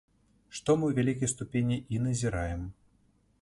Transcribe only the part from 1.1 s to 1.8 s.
ступені